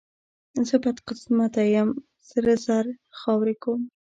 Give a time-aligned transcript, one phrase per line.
[0.67, 1.89] زه بدقسمته یم،
[2.29, 2.85] سره زر
[3.19, 3.81] خاورې کوم.